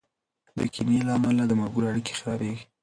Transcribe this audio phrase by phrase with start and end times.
[0.57, 2.63] د کینې له امله د ملګرو اړیکې خرابېږي.